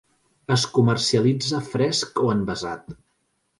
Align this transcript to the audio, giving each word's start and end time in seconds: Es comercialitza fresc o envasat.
Es 0.55 0.63
comercialitza 0.77 1.61
fresc 1.75 2.25
o 2.25 2.33
envasat. 2.39 3.01